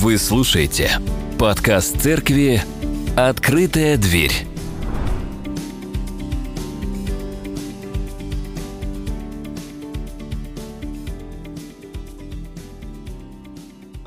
[0.00, 0.92] Вы слушаете
[1.40, 2.62] подкаст церкви
[3.16, 4.30] «Открытая дверь».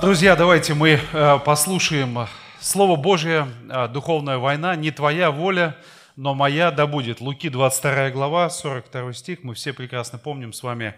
[0.01, 2.25] Друзья, давайте мы э, послушаем
[2.61, 5.75] Слово Божье, э, духовная война, не твоя воля,
[6.15, 7.19] но моя да будет.
[7.19, 10.95] Луки 22 глава, 42 стих, мы все прекрасно помним с вами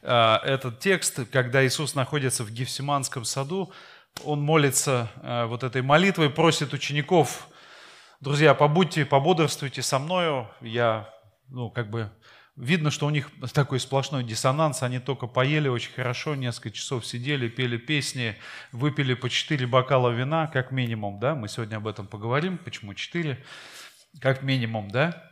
[0.00, 3.70] э, этот текст, когда Иисус находится в Гефсиманском саду,
[4.24, 7.48] он молится э, вот этой молитвой, просит учеников,
[8.20, 10.48] друзья, побудьте, пободрствуйте со мною.
[10.60, 11.08] Я,
[11.48, 12.10] ну, как бы,
[12.56, 14.82] видно, что у них такой сплошной диссонанс.
[14.82, 18.36] Они только поели очень хорошо, несколько часов сидели, пели песни,
[18.70, 21.34] выпили по четыре бокала вина, как минимум, да.
[21.34, 23.42] Мы сегодня об этом поговорим, почему четыре,
[24.20, 25.30] как минимум, да.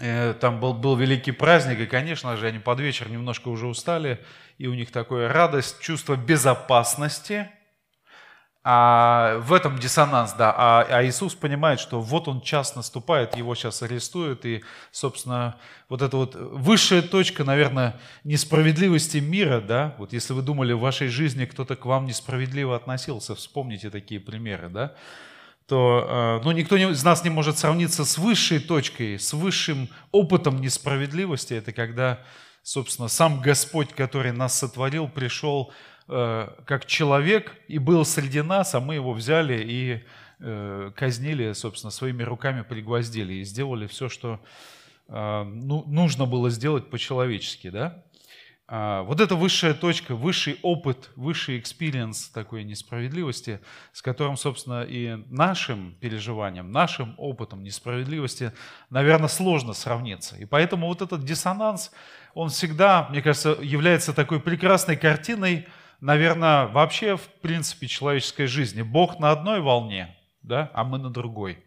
[0.00, 4.24] Э, там был, был великий праздник, и, конечно же, они под вечер немножко уже устали,
[4.56, 7.50] и у них такое радость, чувство безопасности–
[8.70, 10.54] а в этом диссонанс, да.
[10.54, 15.56] А, а Иисус понимает, что вот он час наступает, его сейчас арестуют, и, собственно,
[15.88, 21.08] вот эта вот высшая точка, наверное, несправедливости мира, да, вот если вы думали, в вашей
[21.08, 24.92] жизни кто-то к вам несправедливо относился, вспомните такие примеры, да,
[25.66, 31.54] то ну, никто из нас не может сравниться с высшей точкой, с высшим опытом несправедливости.
[31.54, 32.20] Это когда,
[32.62, 35.72] собственно, сам Господь, который нас сотворил, пришел
[36.08, 40.02] как человек и был среди нас, а мы его взяли и
[40.40, 44.40] э, казнили, собственно, своими руками пригвоздили и сделали все, что
[45.08, 48.02] э, ну, нужно было сделать по-человечески, да?
[48.70, 53.60] А, вот это высшая точка, высший опыт, высший experience такой несправедливости,
[53.94, 58.52] с которым, собственно, и нашим переживанием, нашим опытом несправедливости,
[58.90, 60.36] наверное, сложно сравниться.
[60.36, 61.92] И поэтому вот этот диссонанс,
[62.34, 65.66] он всегда, мне кажется, является такой прекрасной картиной
[66.00, 68.82] наверное, вообще в принципе человеческой жизни.
[68.82, 71.64] Бог на одной волне, да, а мы на другой.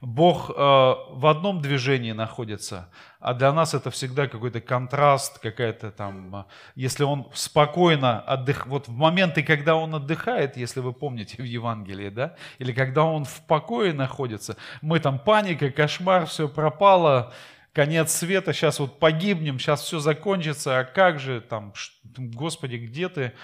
[0.00, 6.36] Бог э, в одном движении находится, а для нас это всегда какой-то контраст, какая-то там,
[6.36, 6.44] э,
[6.74, 12.10] если он спокойно отдых, вот в моменты, когда он отдыхает, если вы помните в Евангелии,
[12.10, 17.32] да, или когда он в покое находится, мы там паника, кошмар, все пропало,
[17.76, 21.74] конец света, сейчас вот погибнем, сейчас все закончится, а как же там,
[22.16, 23.34] Господи, где ты?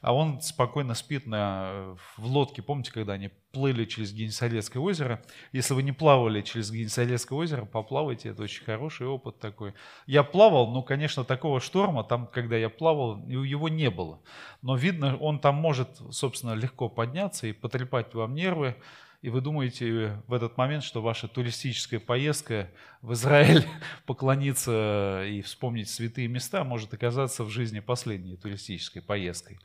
[0.00, 2.62] А он спокойно спит на, в лодке.
[2.62, 5.22] Помните, когда они плыли через Генесарецкое озеро?
[5.52, 9.74] Если вы не плавали через Генесарецкое озеро, поплавайте, это очень хороший опыт такой.
[10.06, 14.22] Я плавал, но, конечно, такого шторма, там, когда я плавал, его не было.
[14.62, 18.74] Но видно, он там может, собственно, легко подняться и потрепать вам нервы,
[19.22, 22.68] и вы думаете в этот момент, что ваша туристическая поездка
[23.02, 23.64] в Израиль
[24.06, 29.60] поклониться и вспомнить святые места может оказаться в жизни последней туристической поездкой.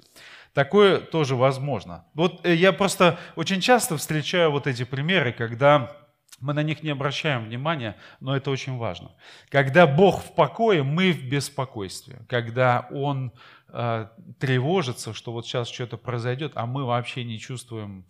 [0.53, 2.05] Такое тоже возможно.
[2.13, 5.97] Вот э, я просто очень часто встречаю вот эти примеры, когда
[6.39, 9.11] мы на них не обращаем внимания, но это очень важно.
[9.49, 12.21] Когда Бог в покое, мы в беспокойстве.
[12.29, 13.31] Когда Он
[13.69, 14.07] э,
[14.39, 18.05] тревожится, что вот сейчас что-то произойдет, а мы вообще не чувствуем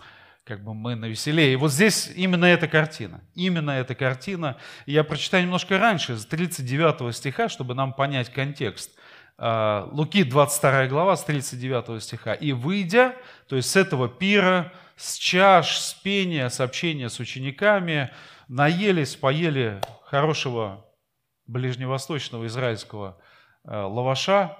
[0.47, 1.53] как бы мы на веселее.
[1.53, 3.21] И вот здесь именно эта картина.
[3.35, 4.55] Именно эта картина.
[4.85, 8.97] Я прочитаю немножко раньше, с 39 стиха, чтобы нам понять контекст.
[9.37, 12.33] А, Луки 22 глава, с 39 стиха.
[12.33, 13.15] «И выйдя,
[13.49, 18.09] то есть с этого пира, с чаш, с пения, с общения с учениками,
[18.47, 20.85] наелись, поели хорошего
[21.45, 23.17] ближневосточного израильского
[23.65, 24.57] а, лаваша,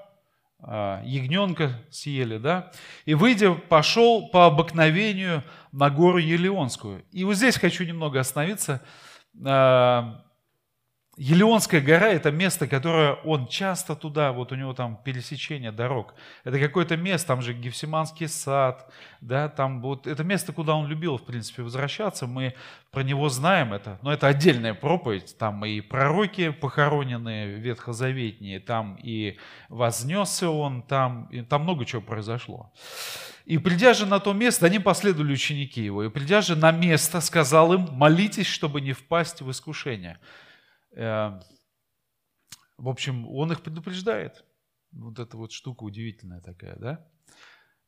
[0.60, 2.72] ягненка съели, да,
[3.06, 7.06] и выйдя, пошел по обыкновению на гору Елеонскую.
[7.12, 8.82] И вот здесь хочу немного остановиться.
[11.20, 16.14] Елеонская гора– это место, которое он часто туда, вот у него там пересечение дорог.
[16.44, 18.88] Это какое-то место, там же Гефсиманский сад,
[19.20, 22.28] да, там вот это место, куда он любил, в принципе, возвращаться.
[22.28, 22.54] Мы
[22.92, 25.36] про него знаем это, но это отдельная проповедь.
[25.40, 29.40] Там и пророки похоронены ветхозаветние, там и
[29.70, 32.72] вознесся он, там, и там много чего произошло.
[33.46, 37.22] И придя же на то место, они последовали ученики его, и придя же на место,
[37.22, 40.20] сказал им, молитесь, чтобы не впасть в искушение.
[40.98, 41.42] Эм,
[42.80, 44.44] в общем, он их предупреждает.
[44.92, 47.08] Вот эта вот штука удивительная такая, да?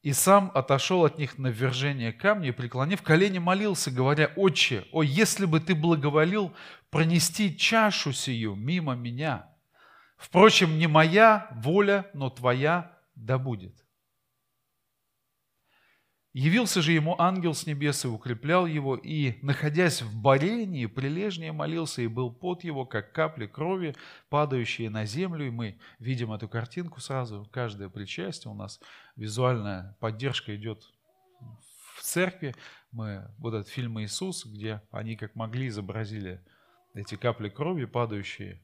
[0.04, 5.02] И сам отошел от них на ввержение камня и, преклонив колени, молился, говоря, «Отче, о,
[5.02, 6.54] если бы ты благоволил
[6.92, 9.58] пронести чашу сию мимо меня!
[10.16, 13.84] Впрочем, не моя воля, но твоя да будет».
[16.34, 22.04] Явился же ему ангел с небес и укреплял его, и, находясь в борении, прилежнее молился,
[22.04, 23.96] и был пот его, как капли крови,
[24.30, 25.48] падающие на землю.
[25.48, 28.80] И мы видим эту картинку сразу, каждое причастие у нас
[29.16, 30.84] визуальная поддержка идет
[31.96, 32.54] в церкви.
[32.92, 36.46] Мы, вот этот фильм «Иисус», где они как могли изобразили
[36.94, 38.62] эти капли крови, падающие.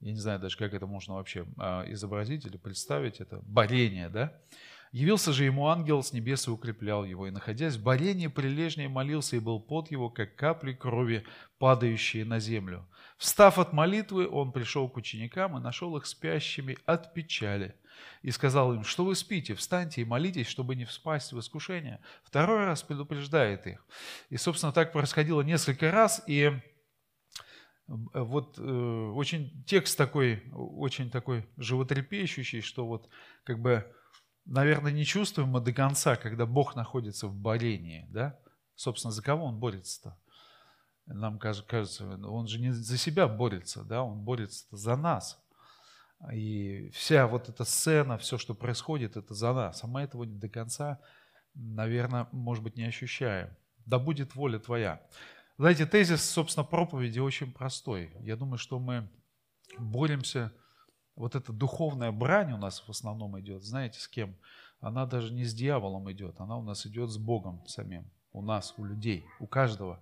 [0.00, 3.20] Я не знаю даже, как это можно вообще а, изобразить или представить.
[3.20, 4.40] Это борение, да?
[4.92, 9.36] Явился же ему ангел с небес и укреплял его, и, находясь в борении, прилежнее молился,
[9.36, 11.24] и был под его, как капли крови,
[11.58, 12.88] падающие на землю.
[13.18, 17.74] Встав от молитвы, он пришел к ученикам и нашел их спящими от печали.
[18.22, 22.00] И сказал им, что вы спите, встаньте и молитесь, чтобы не вспасть в искушение.
[22.22, 23.84] Второй раз предупреждает их.
[24.30, 26.52] И, собственно, так происходило несколько раз, и
[27.88, 33.08] вот э, очень текст такой, очень такой животрепещущий, что вот
[33.44, 33.90] как бы
[34.48, 38.38] наверное, не чувствуем мы до конца, когда Бог находится в борении, да?
[38.74, 40.18] Собственно, за кого Он борется-то?
[41.06, 44.02] Нам кажется, Он же не за себя борется, да?
[44.02, 45.40] Он борется за нас.
[46.32, 49.84] И вся вот эта сцена, все, что происходит, это за нас.
[49.84, 51.00] А мы этого до конца,
[51.54, 53.54] наверное, может быть, не ощущаем.
[53.86, 55.00] Да будет воля Твоя.
[55.58, 58.12] Знаете, тезис, собственно, проповеди очень простой.
[58.20, 59.08] Я думаю, что мы
[59.78, 60.52] боремся
[61.18, 64.36] вот эта духовная брань у нас в основном идет, знаете, с кем?
[64.80, 68.08] Она даже не с дьяволом идет, она у нас идет с Богом самим.
[68.32, 70.00] У нас, у людей, у каждого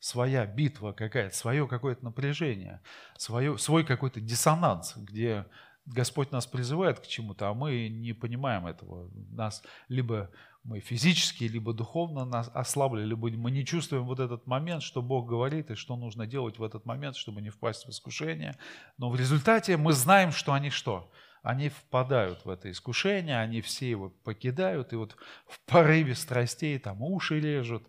[0.00, 2.82] своя битва какая-то, свое какое-то напряжение,
[3.16, 5.46] свое, свой какой-то диссонанс, где
[5.86, 9.08] Господь нас призывает к чему-то, а мы не понимаем этого.
[9.30, 10.30] Нас либо
[10.66, 15.28] мы физически, либо духовно нас ослабли, либо мы не чувствуем вот этот момент, что Бог
[15.28, 18.58] говорит и что нужно делать в этот момент, чтобы не впасть в искушение.
[18.98, 21.10] Но в результате мы знаем, что они что?
[21.42, 25.16] Они впадают в это искушение, они все его покидают, и вот
[25.46, 27.86] в порыве страстей там уши режут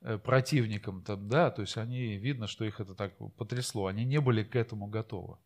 [0.00, 4.20] э, противникам, там, да, то есть они, видно, что их это так потрясло, они не
[4.22, 5.36] были к этому готовы.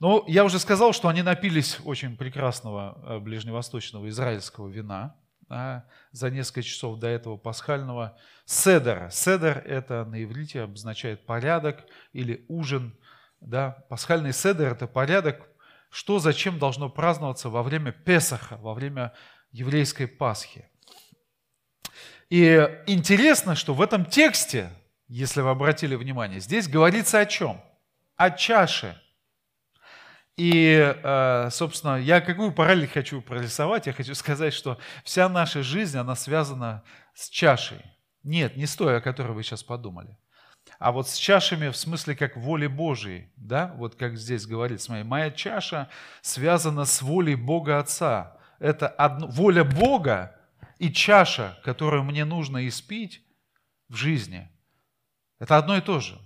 [0.00, 5.14] Но я уже сказал, что они напились очень прекрасного э, ближневосточного израильского вина
[5.50, 8.16] а, за несколько часов до этого пасхального
[8.46, 9.10] седера.
[9.10, 11.84] Седер– это на иврите обозначает порядок
[12.14, 12.96] или ужин.
[13.42, 13.84] Да?
[13.90, 15.46] Пасхальный седер– это порядок,
[15.90, 19.12] что зачем должно праздноваться во время Песаха, во время
[19.52, 20.66] еврейской Пасхи.
[22.30, 22.46] И
[22.86, 24.70] интересно, что в этом тексте,
[25.08, 27.60] если вы обратили внимание, здесь говорится о чем?
[28.16, 28.98] О чаше–
[30.42, 33.86] и, э, собственно, я какую параллель хочу прорисовать?
[33.86, 36.82] Я хочу сказать, что вся наша жизнь, она связана
[37.12, 37.82] с чашей.
[38.22, 40.16] Нет, не с той, о которой вы сейчас подумали.
[40.78, 45.04] А вот с чашами в смысле как воли Божией, да, вот как здесь говорится, моя,
[45.04, 45.90] моя чаша
[46.22, 48.38] связана с волей Бога Отца.
[48.60, 50.40] Это одно, воля Бога
[50.78, 53.22] и чаша, которую мне нужно испить
[53.90, 54.50] в жизни.
[55.38, 56.18] Это одно и то же.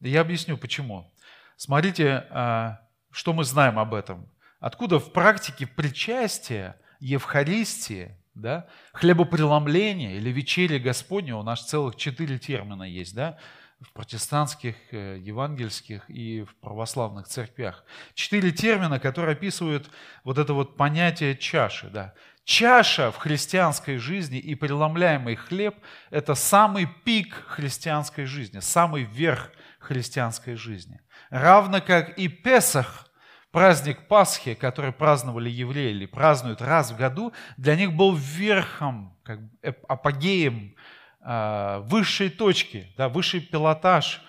[0.00, 1.10] Я объясню, почему.
[1.56, 2.80] Смотрите, а,
[3.10, 4.28] что мы знаем об этом.
[4.60, 12.82] Откуда в практике причастия, Евхаристии, да, хлебопреломления или вечерия Господня, у нас целых четыре термина
[12.82, 13.38] есть, да,
[13.80, 17.84] в протестантских, э, евангельских и в православных церквях.
[18.14, 19.90] Четыре термина, которые описывают
[20.24, 21.88] вот это вот понятие чаши.
[21.88, 22.14] Да.
[22.46, 25.74] Чаша в христианской жизни и преломляемый хлеб–
[26.10, 29.50] это самый пик христианской жизни, самый верх
[29.80, 31.00] христианской жизни.
[31.28, 33.10] Равно как и Песах,
[33.50, 39.40] праздник Пасхи, который праздновали евреи или празднуют раз в году, для них был верхом, как
[39.88, 40.76] апогеем
[41.20, 44.22] а, высшей точки, да, высший пилотаж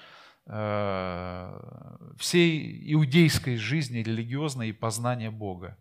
[0.47, 5.77] а, всей иудейской жизни, религиозной и познания Бога.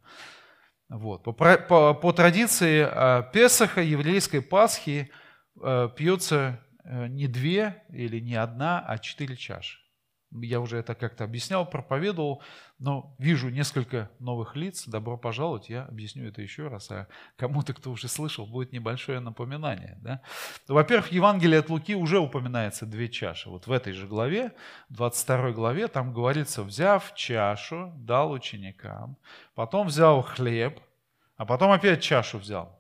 [0.88, 1.24] Вот.
[1.24, 5.10] По, по, по традиции а, Песаха, еврейской Пасхи,
[5.96, 9.78] пьется э, не две или не одна, а четыре чаши.
[10.32, 12.42] Я уже это как-то объяснял, проповедовал,
[12.78, 14.86] но вижу несколько новых лиц.
[14.86, 16.90] Добро пожаловать, я объясню это еще раз.
[16.90, 17.06] А
[17.36, 19.98] кому-то, кто уже слышал, будет небольшое напоминание.
[20.02, 20.20] Да?
[20.66, 23.48] Во-первых, в Евангелии от Луки уже упоминается две чаши.
[23.48, 24.52] Вот в этой же главе,
[24.90, 29.16] 22 главе, там говорится, взяв чашу, дал ученикам,
[29.54, 30.80] потом взял хлеб,
[31.36, 32.76] а потом опять чашу взял.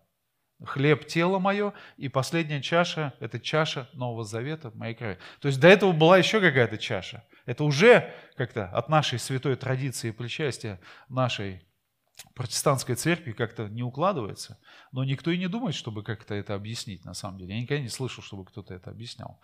[0.64, 5.18] Хлеб– тело мое, и последняя чаша– это чаша Нового Завета моей крови.
[5.40, 10.10] То есть до этого была еще какая-то чаша– это уже как-то от нашей святой традиции
[10.10, 11.62] причастия нашей
[12.34, 14.58] протестантской церкви как-то не укладывается,
[14.90, 17.54] но никто и не думает, чтобы как-то это объяснить на самом деле.
[17.54, 19.40] Я никогда не слышал, чтобы кто-то это объяснял.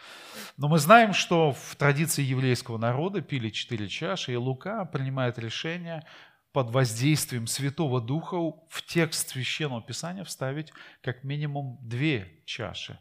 [0.56, 6.06] Но мы знаем, что в традиции еврейского народа пили четыре чаши, и Лука принимает решение
[6.52, 12.98] под воздействием Святого Духа в текст Священного Писания вставить как минимум две чаши.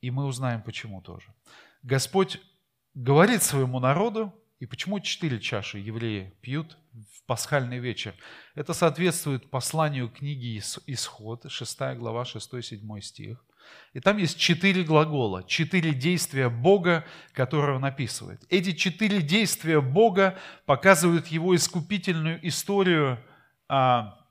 [0.00, 1.34] И мы узнаем, почему тоже.
[1.82, 2.40] Господь
[2.94, 8.14] говорит своему народу, и почему четыре чаши евреи пьют в пасхальный вечер?
[8.54, 13.44] Это соответствует посланию книги Исход, 6 глава, 6-7 стих.
[13.92, 18.42] И там есть четыре глагола, четыре действия Бога, которые он описывает.
[18.48, 23.18] Эти четыре действия Бога показывают его искупительную историю
[23.68, 24.21] а,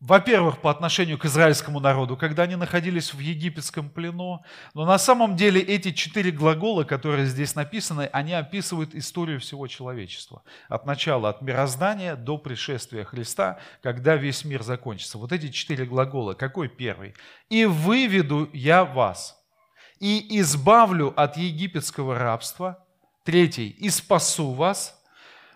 [0.00, 4.44] во-первых, по отношению к израильскому народу, когда они находились в египетском плену.
[4.72, 10.42] Но на самом деле эти четыре глагола, которые здесь написаны, они описывают историю всего человечества.
[10.68, 15.18] От начала, от мироздания до пришествия Христа, когда весь мир закончится.
[15.18, 16.34] Вот эти четыре глагола.
[16.34, 17.14] Какой первый?
[17.50, 19.36] «И выведу я вас,
[19.98, 22.84] и избавлю от египетского рабства».
[23.24, 23.70] Третий.
[23.70, 24.97] «И спасу вас»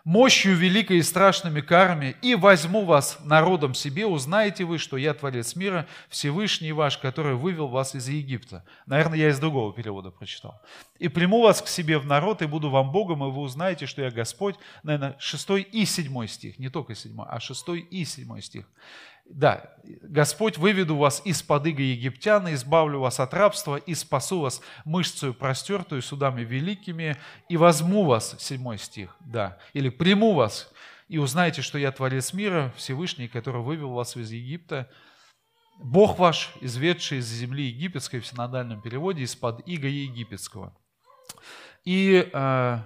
[0.04, 5.54] мощью великой и страшными карами, и возьму вас народом себе, узнаете вы, что я Творец
[5.56, 8.64] мира, Всевышний ваш, который вывел вас из Египта.
[8.86, 10.60] Наверное, я из другого перевода прочитал.
[10.98, 14.02] И приму вас к себе в народ, и буду вам Богом, и вы узнаете, что
[14.02, 14.56] я Господь.
[14.82, 18.66] Наверное, 6 и 7 стих, не только 7, а 6 и 7 стих.
[19.32, 25.32] Да, Господь выведу вас из-под иго египтяна, избавлю вас от рабства и спасу вас мышцею
[25.32, 27.16] простертую судами великими
[27.48, 30.70] и возьму вас, седьмой стих, да, или приму вас
[31.08, 34.90] и узнаете, что я Творец мира, Всевышний, который вывел вас из Египта,
[35.78, 40.76] Бог ваш, изведший из земли египетской в синодальном переводе, из-под иго египетского.
[41.84, 42.78] И э,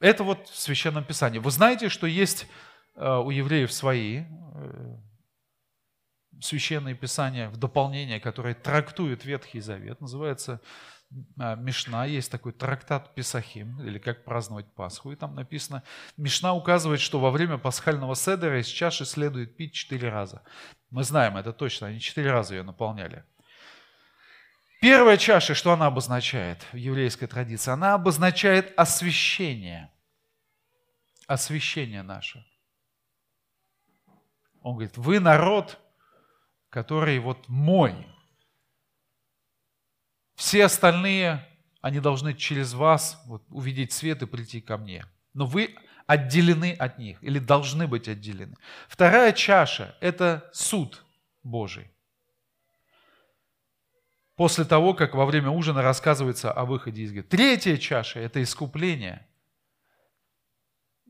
[0.00, 1.38] это вот в Священном Писании.
[1.38, 2.48] Вы знаете, что есть
[2.96, 4.24] у евреев свои
[4.54, 4.96] э,
[6.40, 10.60] священные писания в дополнение, которые трактуют Ветхий Завет, называется
[11.10, 15.82] э, Мишна, есть такой трактат Писахим, или как праздновать Пасху, и там написано,
[16.16, 20.42] Мишна указывает, что во время пасхального седера из чаши следует пить четыре раза.
[20.90, 23.24] Мы знаем это точно, они четыре раза ее наполняли.
[24.80, 27.70] Первая чаша, что она обозначает в еврейской традиции?
[27.70, 29.90] Она обозначает освящение.
[31.26, 32.44] Освящение наше.
[34.66, 35.78] Он говорит, вы народ,
[36.70, 37.94] который вот мой.
[40.34, 41.46] Все остальные,
[41.82, 45.06] они должны через вас вот, увидеть свет и прийти ко мне.
[45.34, 45.76] Но вы
[46.08, 48.56] отделены от них или должны быть отделены.
[48.88, 51.04] Вторая чаша– это суд
[51.44, 51.88] Божий.
[54.34, 57.36] После того, как во время ужина рассказывается о выходе из Египта.
[57.36, 59.28] Третья чаша– это искупление.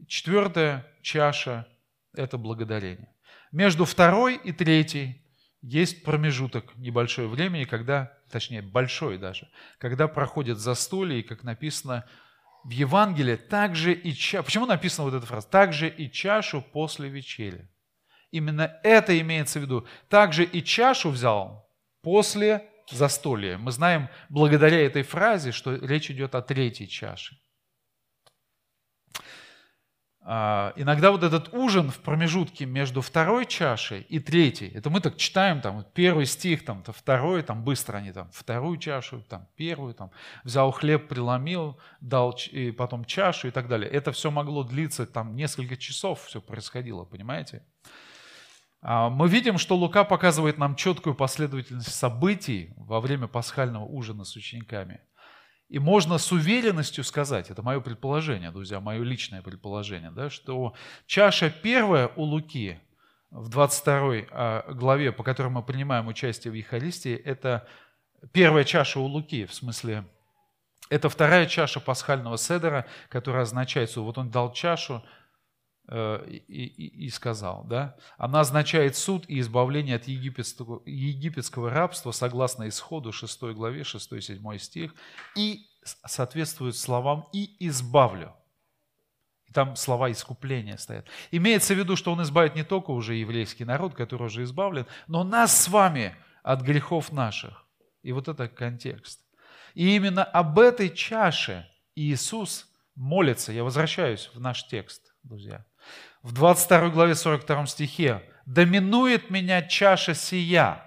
[0.06, 1.66] Четвертая чаша–
[2.12, 3.15] это благодарение.
[3.56, 5.22] Между второй и третьей
[5.62, 9.48] есть промежуток небольшое времени, когда, точнее, большой даже,
[9.78, 12.04] когда проходит застолье, и, как написано
[12.64, 14.44] в Евангелии, также и чашу.
[14.44, 15.48] Почему написана вот эта фраза?
[15.48, 17.66] Также и чашу после вечери.
[18.30, 19.86] Именно это имеется в виду.
[20.10, 21.66] Также и чашу взял
[22.02, 23.56] после застолья.
[23.56, 27.38] Мы знаем благодаря этой фразе, что речь идет о третьей чаше.
[30.28, 35.16] А, иногда вот этот ужин в промежутке между второй чашей и третьей, это мы так
[35.16, 39.94] читаем, там, первый стих, там, то второй, там, быстро они там, вторую чашу, там, первую,
[39.94, 40.10] там,
[40.42, 43.88] взял хлеб, преломил, дал и потом чашу и так далее.
[43.88, 47.64] Это все могло длиться, там, несколько часов все происходило, понимаете?
[48.82, 54.34] А, мы видим, что Лука показывает нам четкую последовательность событий во время пасхального ужина с
[54.34, 54.98] учениками–
[55.68, 60.74] и можно с уверенностью сказать, это мое предположение, друзья, мое личное предположение, да, что
[61.06, 62.80] чаша первая у Луки
[63.30, 63.98] в 22
[64.30, 67.66] а, главе, по которой мы принимаем участие в Евхаристии, это
[68.32, 70.04] первая чаша у Луки, в смысле,
[70.88, 75.02] это вторая чаша пасхального седера, которая означает, что вот он дал чашу,
[75.88, 82.68] и, и, и сказал, да, она означает суд и избавление от египетского, египетского рабства согласно
[82.68, 84.94] исходу 6 главе 6-7 стих
[85.36, 88.34] и соответствует словам «и избавлю».
[89.46, 91.06] И там слова искупления стоят.
[91.30, 95.22] Имеется в виду, что он избавит не только уже еврейский народ, который уже избавлен, но
[95.22, 97.64] нас с вами от грехов наших.
[98.02, 99.20] И вот это контекст.
[99.74, 103.52] И именно об этой чаше Иисус молится.
[103.52, 105.64] Я возвращаюсь в наш текст, друзья
[106.22, 110.82] в 22 главе 42 стихе, «Доминует меня чаша сия».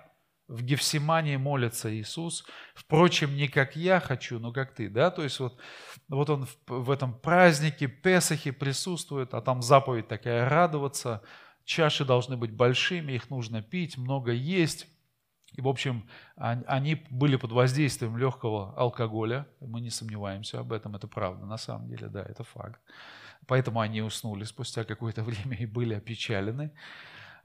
[0.47, 2.43] В Гефсимании молится Иисус.
[2.73, 4.89] Впрочем, не как я хочу, но как ты.
[4.89, 5.11] Да?
[5.11, 5.59] То есть вот,
[6.07, 11.21] вот он в, в этом празднике Песахи присутствует, а там заповедь такая радоваться.
[11.65, 14.87] Чаши должны быть большими, их нужно пить, много есть.
[15.53, 19.47] И, в общем, они были под воздействием легкого алкоголя.
[19.61, 22.81] Мы не сомневаемся об этом, это правда, на самом деле, да, это факт.
[23.47, 26.71] Поэтому они уснули спустя какое-то время и были опечалены.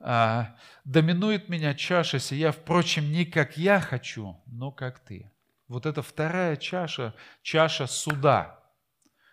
[0.01, 5.31] А, «Доминует меня чаша сия, впрочем, не как я хочу, но как ты».
[5.69, 8.61] Вот это вторая чаша, чаша суда.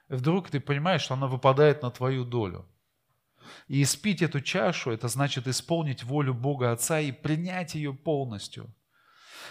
[0.08, 2.68] Вдруг ты понимаешь, что она выпадает на твою долю.
[3.68, 8.74] И испить эту чашу, это значит исполнить волю Бога Отца и принять ее полностью.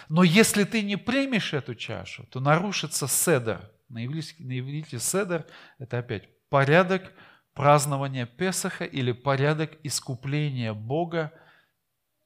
[0.09, 3.71] Но если ты не примешь эту чашу, то нарушится седер.
[3.89, 5.47] На иврите седер–
[5.79, 7.13] это опять порядок
[7.55, 11.33] празднования Песаха или порядок искупления Бога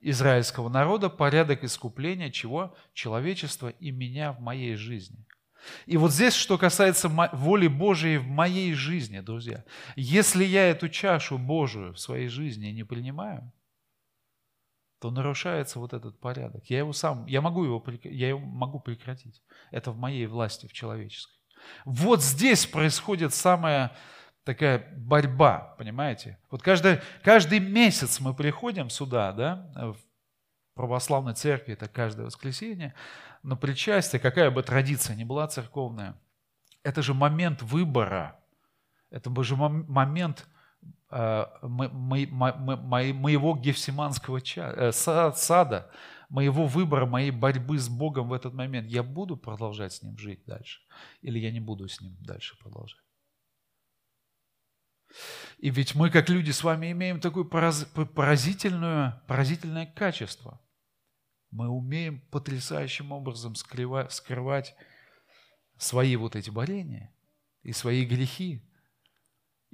[0.00, 2.76] израильского народа, порядок искупления чего?
[2.93, 5.25] Человечества и меня в моей жизни.
[5.87, 9.64] И вот здесь, что касается воли Божией в моей жизни, друзья,
[9.97, 13.50] если я эту чашу Божию в своей жизни не принимаю,
[15.00, 16.64] то нарушается вот этот порядок.
[16.69, 19.43] Я его сам, я могу его, я его могу прекратить.
[19.71, 21.34] Это в моей власти, в человеческой.
[21.85, 23.92] Вот здесь происходит самая
[24.44, 26.38] такая борьба, понимаете?
[26.50, 29.97] Вот каждый, каждый месяц мы приходим сюда, да, в
[30.75, 32.94] православной церкви, это каждое воскресенье,
[33.42, 36.16] на причастие, какая бы традиция ни была церковная,
[36.83, 38.38] это же момент выбора,
[39.11, 40.47] это же момент
[41.11, 45.90] э, моего гефсиманского э, сада,
[46.28, 48.88] моего выбора, моей борьбы с Богом в этот момент.
[48.88, 50.81] Я буду продолжать с Ним жить дальше
[51.23, 53.00] или я не буду с Ним дальше продолжать?
[55.59, 60.61] И ведь мы, как люди, с вами имеем такое поразительное, поразительное качество.
[61.50, 64.75] Мы умеем потрясающим образом скрывать, скрывать
[65.78, 67.14] свои вот эти боления
[67.62, 68.69] и свои грехи.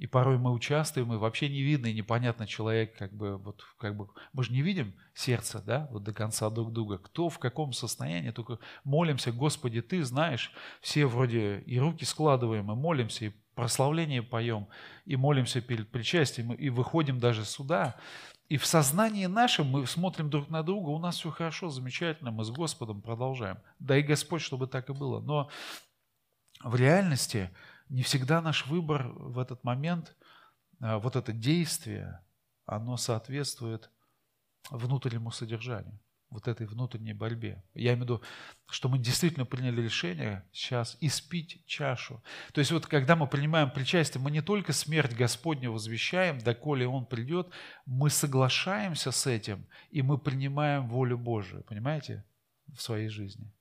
[0.01, 3.95] И порой мы участвуем, и вообще не видно, и непонятно человек, как бы, вот, как
[3.95, 6.97] бы, мы же не видим сердце, да, вот до конца друг друга.
[6.97, 12.75] Кто в каком состоянии, только молимся, Господи, Ты знаешь, все вроде и руки складываем, и
[12.75, 14.69] молимся, и прославление поем,
[15.05, 17.95] и молимся перед причастием, и выходим даже сюда.
[18.49, 22.43] И в сознании нашем мы смотрим друг на друга, у нас все хорошо, замечательно, мы
[22.43, 23.59] с Господом продолжаем.
[23.77, 25.19] Да и Господь, чтобы так и было.
[25.19, 25.51] Но
[26.63, 27.51] в реальности
[27.91, 30.15] не всегда наш выбор в этот момент,
[30.79, 32.23] а, вот это действие,
[32.65, 33.91] оно соответствует
[34.69, 37.61] внутреннему содержанию вот этой внутренней борьбе.
[37.73, 38.21] Я имею в виду,
[38.69, 42.23] что мы действительно приняли решение сейчас испить чашу.
[42.53, 47.05] То есть вот когда мы принимаем причастие, мы не только смерть Господня возвещаем, доколе Он
[47.05, 47.49] придет,
[47.85, 52.23] мы соглашаемся с этим, и мы принимаем волю Божию, понимаете,
[52.73, 53.51] в своей жизни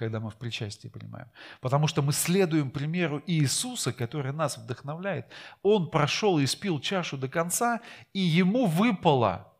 [0.00, 1.28] когда мы в причастии принимаем.
[1.60, 5.26] Потому что мы следуем примеру Иисуса, который нас вдохновляет.
[5.62, 7.80] Он прошел и испил чашу до конца,
[8.14, 9.52] и ему выпало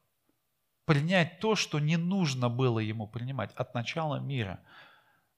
[0.87, 4.61] принять то, что не нужно было ему принимать от начала мира.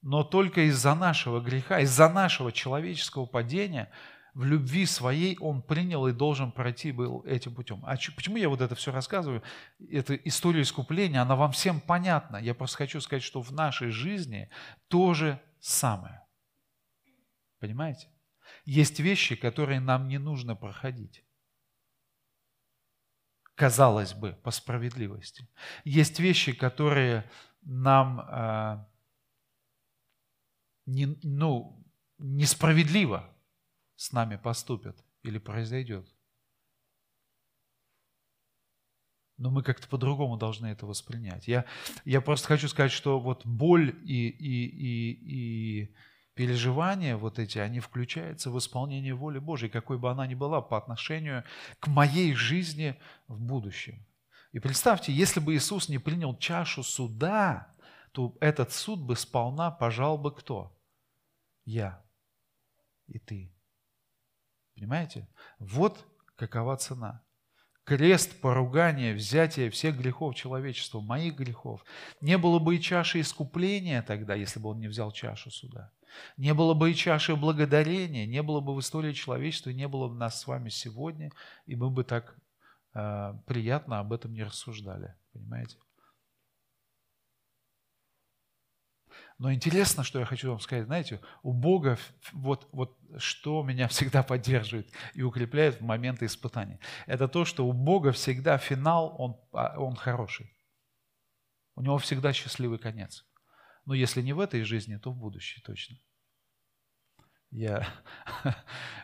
[0.03, 3.91] Но только из-за нашего греха, из-за нашего человеческого падения
[4.35, 7.83] в любви своей он принял и должен пройти был этим путем.
[7.85, 9.43] А почему я вот это все рассказываю?
[9.91, 12.37] Эта история искупления, она вам всем понятна.
[12.39, 14.51] Я просто хочу сказать, что в нашей жизни
[14.89, 16.23] то же самое.
[17.59, 18.09] Понимаете?
[18.65, 21.25] Есть вещи, которые нам не нужно проходить
[23.55, 25.47] казалось бы, по справедливости.
[25.85, 28.85] Есть вещи, которые нам э,
[30.87, 31.85] не, ну,
[32.19, 33.32] несправедливо
[34.03, 36.13] с нами поступят или произойдет.
[39.37, 41.47] Но мы как-то по-другому должны это воспринять.
[41.47, 41.67] Я,
[42.05, 45.97] я просто хочу сказать, что вот боль и, и, и, и
[46.35, 50.77] переживания вот эти, они включаются в исполнение воли Божьей, какой бы она ни была по
[50.77, 51.45] отношению
[51.79, 54.05] к моей жизни в будущем.
[54.51, 57.73] И представьте, если бы Иисус не принял чашу суда,
[58.11, 60.77] то этот суд бы сполна пожал бы кто?
[61.65, 62.05] Я
[63.07, 63.52] и ты.
[64.75, 65.29] Понимаете?
[65.59, 66.05] Вот
[66.37, 67.23] какова цена.
[67.85, 71.85] Крест, поругание, взятие всех грехов человечества, моих грехов.
[72.21, 75.93] Не было бы и чаши искупления тогда, если бы он не взял чашу суда.
[76.37, 80.15] Не было бы и чаши благодарения, не было бы в истории человечества, не было бы
[80.15, 81.33] нас с вами сегодня,
[81.67, 82.37] и мы бы так
[82.95, 85.15] э, приятно об этом не рассуждали.
[85.33, 85.77] Понимаете?
[89.43, 91.99] Но интересно, что я хочу вам сказать, знаете, у Бога
[92.31, 96.79] вот, вот что меня всегда поддерживает и укрепляет в моменты испытаний.
[97.07, 100.57] Это то, что у Бога всегда финал, он, а, он хороший.
[101.75, 103.27] У него всегда счастливый конец.
[103.85, 105.97] Но если не в этой жизни, то в будущей точно.
[107.51, 107.89] Я,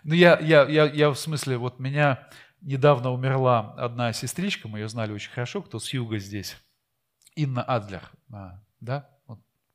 [0.05, 4.89] ну я, я, я, я в смысле, вот меня недавно умерла одна сестричка, мы ее
[4.89, 6.57] знали очень хорошо, кто с юга здесь,
[7.35, 9.18] Инна Адлер, а, да,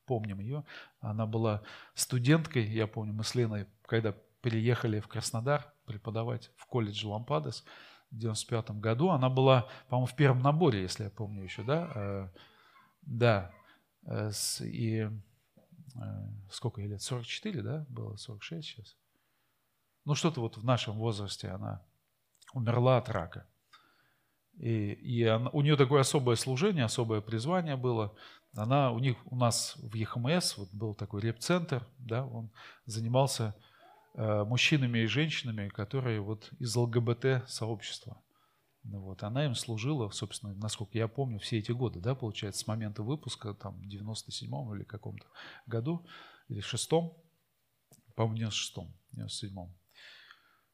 [0.05, 0.63] помним ее.
[0.99, 1.61] Она была
[1.95, 7.63] студенткой, я помню, мы с Леной, когда переехали в Краснодар преподавать в колледже Лампадес
[8.11, 12.27] в 95 году, она была, по-моему, в первом наборе, если я помню еще, да, э,
[13.01, 13.51] да,
[14.05, 15.09] Э, и э,
[16.51, 17.01] сколько ей лет?
[17.01, 17.85] 44, да?
[17.89, 18.97] Было 46 сейчас.
[20.05, 21.81] Ну, что-то вот в нашем возрасте она
[22.53, 23.47] умерла от рака.
[24.57, 28.15] И, и она, у нее такое особое служение, особое призвание было.
[28.55, 32.51] Она, у них, у нас в ЕХМС вот был такой реп-центр, да, он
[32.85, 33.55] занимался
[34.13, 38.21] э, мужчинами и женщинами, которые вот из ЛГБТ-сообщества.
[38.83, 42.67] Ну вот, она им служила, собственно, насколько я помню, все эти годы, да, получается, с
[42.67, 45.25] момента выпуска, там, в 97-м или каком-то
[45.65, 46.05] году,
[46.49, 47.17] или шестом,
[48.15, 49.73] по-моему, в 96-м, 97-м.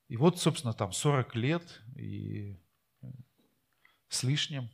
[0.07, 2.59] И вот, собственно, там 40 лет и
[3.03, 3.07] э,
[4.09, 4.69] с лишним.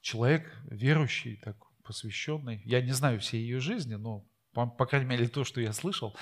[0.00, 2.62] Человек верующий, так посвященный.
[2.64, 6.16] Я не знаю всей ее жизни, но, по, по крайней мере, то, что я слышал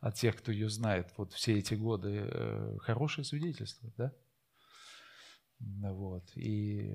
[0.00, 4.14] от тех, кто ее знает, вот все эти годы, э, хорошее свидетельство, да?
[5.58, 6.24] Вот.
[6.36, 6.90] И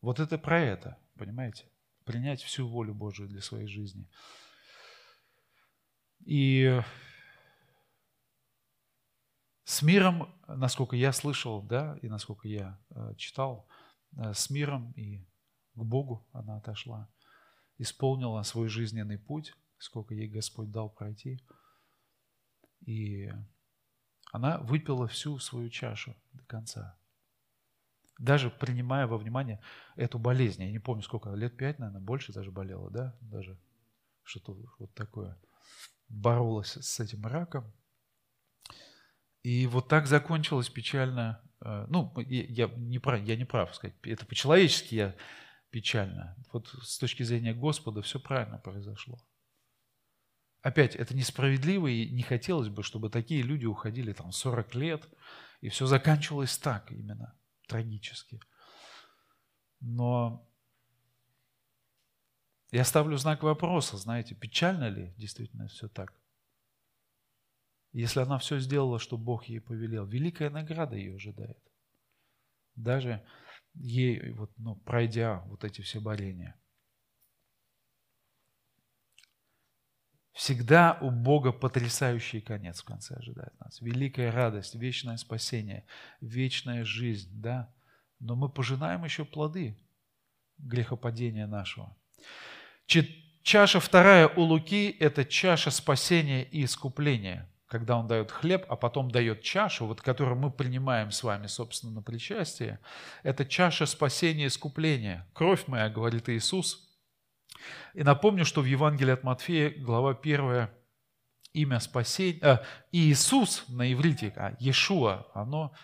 [0.00, 1.68] вот это про это, понимаете?
[2.04, 4.08] Принять всю волю Божию для своей жизни.
[6.24, 6.80] И
[9.66, 13.66] с миром, насколько я слышал, да, и насколько я э, читал,
[14.16, 15.26] э, с миром и
[15.74, 17.08] к Богу она отошла,
[17.76, 21.42] исполнила свой жизненный путь, сколько ей Господь дал пройти.
[22.82, 23.28] И
[24.30, 26.96] она выпила всю свою чашу до конца.
[28.20, 29.60] Даже принимая во внимание
[29.96, 30.62] эту болезнь.
[30.62, 33.18] Я не помню, сколько, лет пять, наверное, больше даже болела, да?
[33.20, 33.58] Даже
[34.22, 35.36] что-то вот такое.
[36.08, 37.72] Боролась с этим раком.
[39.46, 41.40] И вот так закончилось печально.
[41.60, 43.94] Э, ну, я не прав, я не прав сказать.
[44.02, 45.16] Это по-человечески я
[45.70, 46.36] печально.
[46.52, 49.20] Вот с точки зрения Господа все правильно произошло.
[50.62, 55.08] Опять, это несправедливо, и не хотелось бы, чтобы такие люди уходили там 40 лет,
[55.60, 58.40] и все заканчивалось так именно, трагически.
[59.78, 60.44] Но
[62.72, 66.12] я ставлю знак вопроса, знаете, печально ли действительно все так?
[67.96, 71.58] Если она все сделала, что Бог ей повелел, великая награда ее ожидает.
[72.74, 73.24] Даже
[73.74, 76.54] ей, вот, ну, пройдя вот эти все борения–
[80.36, 83.80] Всегда у Бога потрясающий конец в конце ожидает нас.
[83.80, 85.86] Великая радость, вечное спасение,
[86.20, 87.74] вечная жизнь, да.
[88.20, 89.78] Но мы пожинаем еще плоды
[90.58, 91.96] грехопадения нашего.
[93.42, 99.10] Чаша вторая у Луки– это чаша спасения и искупления, когда он дает хлеб, а потом
[99.10, 102.78] дает чашу, вот которую мы принимаем с вами, собственно, на причастие.
[103.22, 105.26] Это чаша спасения и искупления.
[105.32, 106.82] Кровь моя, говорит Иисус–
[107.94, 110.68] и напомню, что в Евангелии от Матфея, глава 1,
[111.54, 112.58] имя спасения, э,
[112.92, 115.74] Иисус на иврите, а Иешуа, оно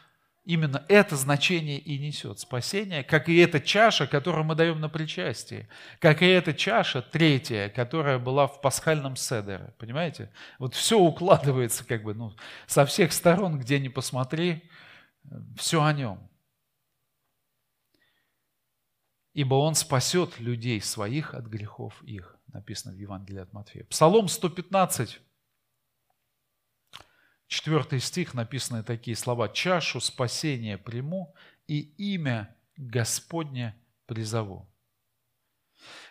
[0.45, 2.41] именно это значение и несет.
[2.41, 7.69] Спасение, как и эта чаша, которую мы даем на причастие, как и эта чаша третья,
[7.69, 9.75] которая была в пасхальном седере.
[9.79, 10.33] Понимаете?
[10.59, 12.35] Вот все укладывается как бы ну,
[12.67, 14.69] со всех сторон, где ни посмотри,
[15.57, 16.29] все о нем.
[19.35, 23.85] ибо Он спасет людей своих от грехов их, написано в Евангелии от Матфея.
[23.85, 25.21] Псалом 115,
[27.53, 29.49] 4 стих, написаны такие слова.
[29.49, 31.35] «Чашу спасения приму,
[31.69, 31.81] и
[32.15, 34.69] имя Господне призову».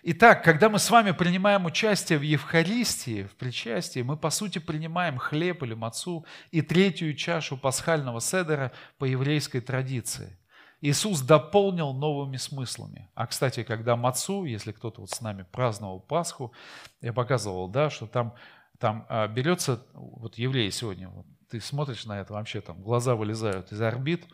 [0.03, 5.17] Итак, когда мы с вами принимаем участие в Евхаристии, в причастии, мы по сути принимаем
[5.17, 10.37] хлеб или мацу и третью чашу пасхального седера по еврейской традиции.
[10.81, 13.09] Иисус дополнил новыми смыслами.
[13.13, 16.53] А, кстати, когда Мацу, если кто-то вот с нами праздновал Пасху,
[17.01, 18.33] я показывал, да, что там,
[18.81, 23.71] там а, берется, вот евреи сегодня, вот, ты смотришь на это, вообще там глаза вылезают
[23.71, 24.27] из орбит,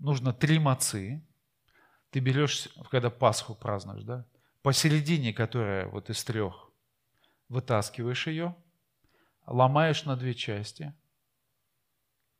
[0.00, 1.24] нужно три мацы,
[2.10, 4.26] ты берешь, когда Пасху празднуешь, да,
[4.62, 6.72] посередине, которая вот из трех,
[7.48, 8.56] вытаскиваешь ее,
[9.46, 10.92] ломаешь на две части,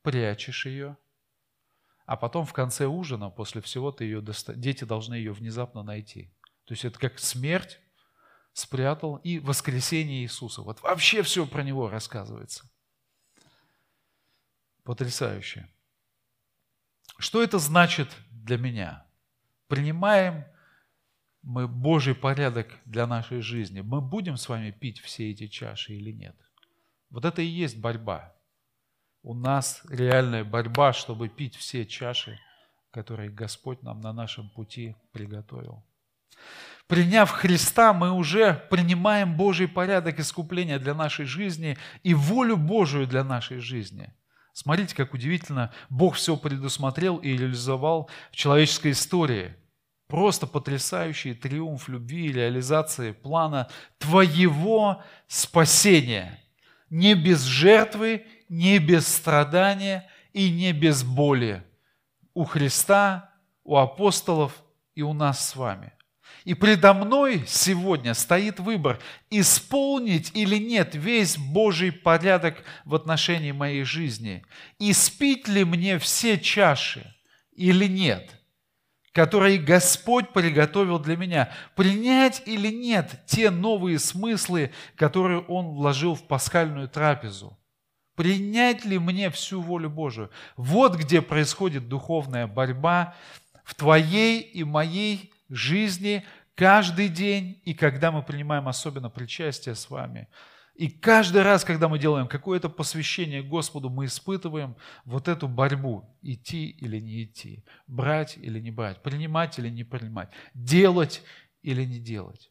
[0.02, 0.96] прячешь ее,
[2.06, 4.54] а потом в конце ужина, после всего, ты ее доста...
[4.54, 6.34] дети должны ее внезапно найти.
[6.64, 7.78] То есть это как смерть
[8.52, 10.62] спрятал и воскресение Иисуса.
[10.62, 12.68] Вот вообще все про него рассказывается.
[14.84, 15.68] Потрясающе.
[17.18, 19.06] Что это значит для меня?
[19.68, 20.44] Принимаем
[21.42, 23.80] мы Божий порядок для нашей жизни.
[23.80, 26.36] Мы будем с вами пить все эти чаши или нет?
[27.10, 28.34] Вот это и есть борьба
[29.22, 32.38] у нас реальная борьба, чтобы пить все чаши,
[32.90, 35.84] которые Господь нам на нашем пути приготовил.
[36.86, 43.24] Приняв Христа, мы уже принимаем Божий порядок искупления для нашей жизни и волю Божию для
[43.24, 44.12] нашей жизни.
[44.52, 49.54] Смотрите, как удивительно Бог все предусмотрел и реализовал в человеческой истории.
[50.08, 56.38] Просто потрясающий триумф любви и реализации плана твоего спасения.
[56.90, 61.64] Не без жертвы не без страдания и не без боли
[62.34, 63.30] у Христа,
[63.64, 64.62] у апостолов
[64.94, 65.94] и у нас с вами.
[66.44, 68.98] И предо мной сегодня стоит выбор,
[69.30, 74.44] исполнить или нет весь Божий порядок в отношении моей жизни.
[74.78, 77.14] Испить ли мне все чаши
[77.52, 78.40] или нет,
[79.12, 81.52] которые Господь приготовил для меня.
[81.76, 87.58] Принять или нет те новые смыслы, которые Он вложил в пасхальную трапезу.
[88.16, 90.30] Принять ли мне всю волю Божию?
[90.56, 93.14] Вот где происходит духовная борьба
[93.64, 100.28] в твоей и моей жизни каждый день, и когда мы принимаем особенно причастие с вами.
[100.74, 106.16] И каждый раз, когда мы делаем какое-то посвящение Господу, мы испытываем вот эту борьбу.
[106.22, 111.22] Идти или не идти, брать или не брать, принимать или не принимать, делать
[111.62, 112.50] или не делать.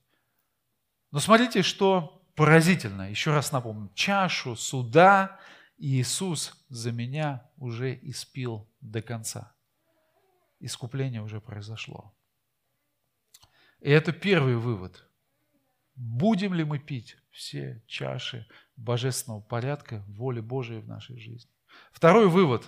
[1.10, 3.10] Но смотрите, что поразительно.
[3.10, 3.90] Еще раз напомню.
[3.96, 5.40] Чашу суда
[5.78, 9.52] Иисус за меня уже испил до конца
[10.62, 12.14] искупление уже произошло.
[13.82, 15.04] И это первый вывод.
[15.96, 21.52] Будем ли мы пить все чаши божественного порядка, воли Божией в нашей жизни?
[21.92, 22.66] Второй вывод.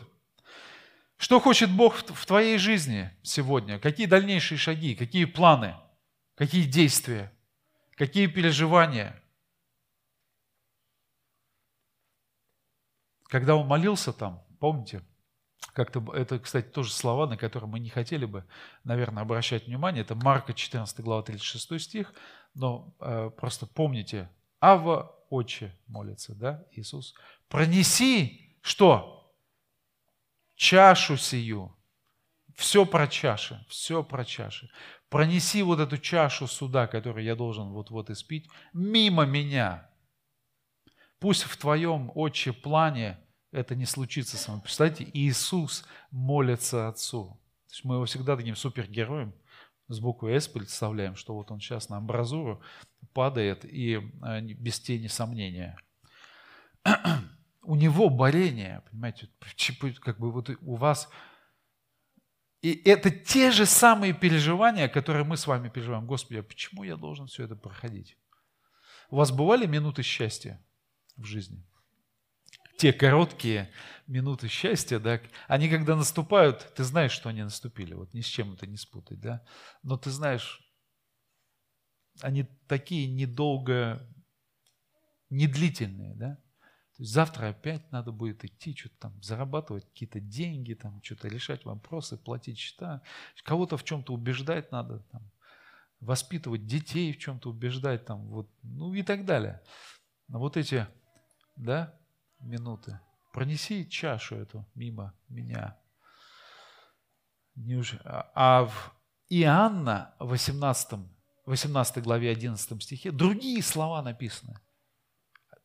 [1.18, 3.80] Что хочет Бог в твоей жизни сегодня?
[3.80, 4.96] Какие дальнейшие шаги?
[4.96, 5.76] Какие планы?
[6.36, 7.32] Какие действия?
[7.96, 9.22] Какие переживания?
[13.26, 15.04] Когда он молился там, помните,
[15.74, 18.46] как-то это, кстати, тоже слова, на которые мы не хотели бы,
[18.84, 20.02] наверное, обращать внимание.
[20.02, 22.14] Это Марка 14 глава 36 стих,
[22.54, 27.16] но э, просто помните, Ава Отче молится, да, Иисус.
[27.48, 29.36] Пронеси что?
[30.56, 31.76] Чашу сию.
[32.56, 34.70] Все про чаши, все про чаши.
[35.10, 39.90] Пронеси вот эту чашу суда, которую я должен вот-вот испить, мимо меня.
[41.20, 43.23] Пусть в твоем, Отче, плане
[43.54, 44.62] это не случится с вами.
[44.62, 47.40] Представьте, Иисус молится Отцу.
[47.68, 49.34] То есть мы его всегда таким супергероем
[49.88, 52.62] с буквой «С» представляем, что вот он сейчас на амбразуру
[53.14, 55.78] падает и э, без тени сомнения.
[57.62, 59.30] У него борение, понимаете,
[60.02, 61.10] как бы вот у вас...
[62.62, 66.06] И это те же самые переживания, которые мы с вами переживаем.
[66.08, 68.18] Господи, а почему я должен все это проходить?
[69.10, 70.62] У вас бывали минуты счастья
[71.18, 71.64] в жизни?
[72.78, 73.70] Те короткие
[74.08, 78.54] минуты счастья, да, они когда наступают, ты знаешь, что они наступили, вот ни с чем
[78.54, 79.46] это не спутать, да,
[79.84, 80.60] но ты знаешь,
[82.22, 84.08] они такие недолго,
[85.30, 86.36] недлительные, да,
[86.96, 91.66] то есть завтра опять надо будет идти, что-то там зарабатывать какие-то деньги, там что-то решать
[91.66, 93.02] вопросы, платить счета,
[93.44, 95.32] кого-то в чем-то убеждать надо, там,
[96.00, 99.62] воспитывать детей в чем-то убеждать, там, вот, ну и так далее.
[100.28, 100.86] Но вот эти,
[101.56, 101.98] да,
[102.44, 103.00] минуты.
[103.32, 105.78] Пронеси чашу эту мимо меня.
[108.04, 108.94] А в
[109.30, 111.00] Иоанна 18,
[111.46, 114.60] 18 главе 11 стихе другие слова написаны.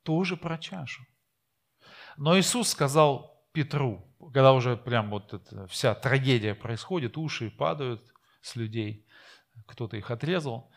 [0.03, 1.05] Тоже про чашу.
[2.17, 8.03] Но Иисус сказал Петру, когда уже прям вот эта вся трагедия происходит, уши падают
[8.41, 9.07] с людей,
[9.67, 10.71] кто-то их отрезал,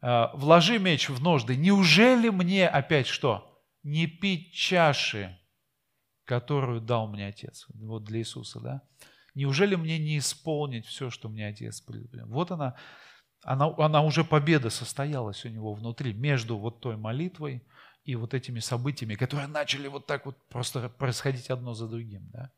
[0.00, 3.57] «А, вложи меч в ножды, неужели мне опять что?
[3.82, 5.38] Не пить чаши,
[6.24, 7.66] которую дал мне Отец.
[7.74, 8.82] Вот для Иисуса, да?
[9.34, 12.26] Неужели мне не исполнить все, что мне Отец предупредил?
[12.28, 12.76] Вот она,
[13.42, 17.64] она, она уже победа состоялась у него внутри, между вот той молитвой
[18.04, 22.50] и вот этими событиями, которые начали вот так вот просто происходить одно за другим, да?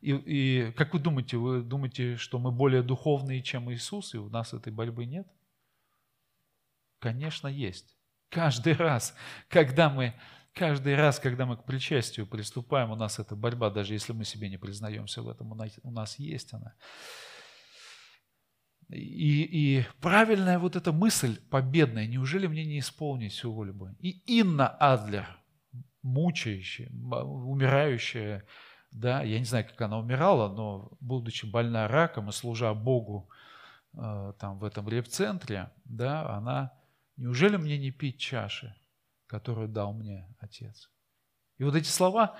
[0.00, 4.28] И, и как вы думаете, вы думаете, что мы более духовные, чем Иисус, и у
[4.30, 5.26] нас этой борьбы нет?
[7.00, 7.96] Конечно, есть.
[8.30, 9.14] Каждый раз,
[9.48, 10.14] когда мы
[10.54, 14.48] Каждый раз, когда мы к причастию приступаем, у нас эта борьба, даже если мы себе
[14.48, 16.74] не признаемся в этом, у нас есть она.
[18.88, 19.42] И,
[19.78, 23.96] и правильная вот эта мысль победная, неужели мне не исполнить всю волю Божью?
[24.00, 25.26] И Инна Адлер,
[26.02, 28.44] мучающая, умирающая,
[28.90, 33.30] да, я не знаю, как она умирала, но будучи больна раком и служа Богу
[33.96, 36.72] э, там в этом реп-центре, да, она,
[37.16, 38.74] неужели мне не пить чаши?
[39.30, 40.90] Которую дал мне Отец.
[41.58, 42.36] И вот эти слова,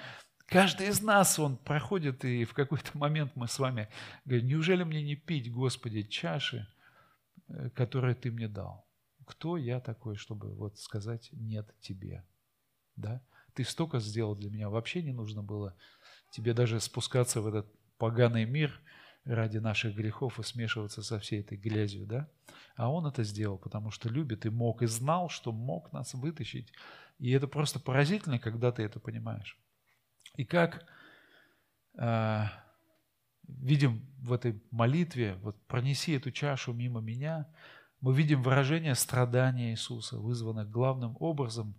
[0.46, 3.88] каждый из нас, он проходит, и в какой-то момент мы с вами
[4.24, 6.66] говорим, неужели мне не пить, Господи, чаши,
[7.46, 8.88] э, которые Ты мне дал?
[9.24, 12.24] Кто я такой, чтобы вот сказать «нет тебе»?
[12.96, 13.22] Да?
[13.55, 15.76] Ты столько сделал для меня, вообще не нужно было
[16.33, 18.81] тебе даже спускаться в этот поганый мир
[19.25, 22.29] ради наших грехов и смешиваться со всей этой грязью, да?
[22.77, 26.73] А он это сделал, потому что любит и мог, и знал, что мог нас вытащить.
[27.19, 29.59] И это просто поразительно, когда ты это понимаешь.
[30.37, 30.87] И как
[31.99, 32.45] э,
[33.47, 37.47] видим в этой молитве, вот пронеси эту чашу мимо меня,
[38.01, 41.75] мы видим выражение страдания Иисуса, вызванное главным образом,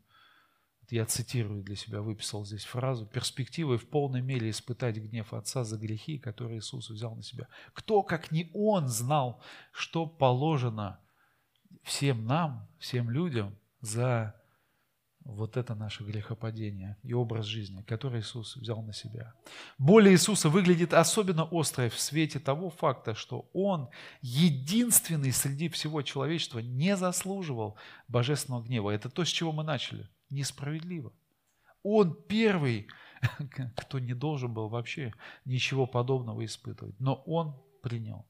[0.92, 5.78] я цитирую для себя, выписал здесь фразу, перспективой в полной мере испытать гнев Отца за
[5.78, 7.48] грехи, которые Иисус взял на себя.
[7.74, 11.00] Кто, как не Он, знал, что положено
[11.84, 14.36] всем нам, всем людям за
[15.24, 19.34] вот это наше грехопадение и образ жизни, который Иисус взял на себя.
[19.78, 23.90] Боль Иисуса выглядит особенно острой в свете того факта, что Он,
[24.22, 27.78] единственный среди всего человечества, не заслуживал
[28.08, 28.90] божественного гнева.
[28.92, 30.10] Это то, с чего мы начали.
[30.32, 31.14] Несправедливо.
[31.84, 32.88] Он первый,
[33.78, 35.14] кто не должен был вообще
[35.46, 37.00] ничего подобного испытывать.
[37.00, 38.28] Но Он принял.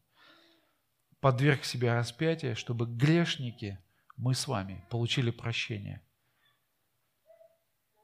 [1.21, 3.79] Подверг себя распятие, чтобы грешники,
[4.17, 6.01] мы с вами, получили прощение–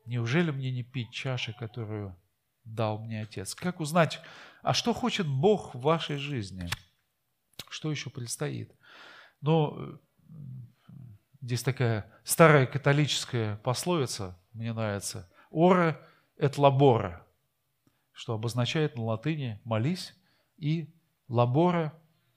[0.07, 2.17] Неужели мне не пить чаши, которую
[2.63, 3.53] дал мне Отец?
[3.53, 4.21] Как узнать,
[4.63, 6.69] а что хочет Бог в вашей жизни?
[7.69, 8.73] Что еще предстоит?
[9.41, 9.99] Ну,
[11.47, 15.31] здесь такая старая католическая пословица, мне нравится.
[15.49, 15.97] «Ора
[16.37, 17.21] et labora»,
[18.11, 20.13] что обозначает на латыни «молись»
[20.57, 20.93] и
[21.29, 21.93] «labora»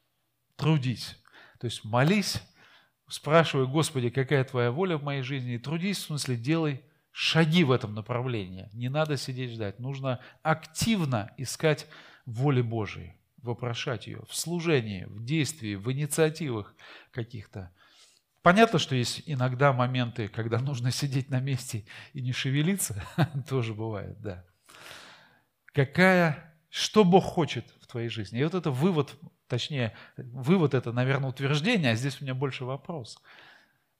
[0.56, 1.20] –«трудись».
[1.58, 2.40] То есть молись,
[3.08, 7.72] спрашивай, Господи, какая Твоя воля в моей жизни, и трудись, в смысле делай шаги в
[7.72, 8.70] этом направлении.
[8.72, 9.80] Не надо сидеть ждать.
[9.80, 11.88] Нужно активно искать
[12.26, 16.76] воли Божией, вопрошать ее в служении, в действии, в инициативах
[17.10, 17.72] каких-то.
[18.42, 23.04] Понятно, что есть иногда моменты, когда нужно сидеть на месте и не шевелиться.
[23.48, 24.44] Тоже бывает, да.
[25.66, 28.40] Какая, что Бог хочет в твоей жизни?
[28.40, 29.14] И вот это вывод,
[29.46, 33.22] точнее, вывод это, наверное, утверждение, а здесь у меня больше вопрос.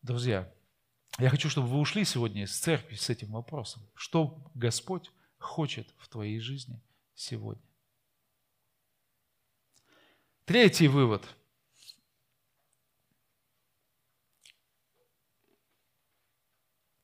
[0.03, 0.50] Друзья,
[1.18, 3.83] я хочу, чтобы вы ушли сегодня из церкви с этим вопросом.
[3.94, 6.81] Что Господь хочет в твоей жизни
[7.14, 7.62] сегодня?
[10.44, 11.29] Третий вывод.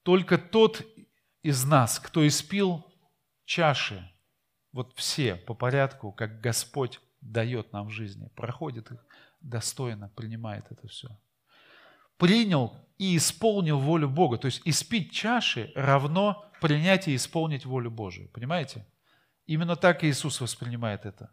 [0.06, 0.86] Только тот
[1.42, 2.86] из нас, кто испил
[3.44, 4.10] чаши,
[4.72, 9.04] вот все по порядку, как Господь дает нам в жизни, проходит их
[9.42, 11.08] достойно, принимает это все–
[12.18, 14.38] принял и исполнил волю Бога.
[14.38, 18.28] То есть испить чаши равно принять и исполнить волю Божию.
[18.28, 18.86] Понимаете?
[19.46, 21.30] Именно так Иисус воспринимает это.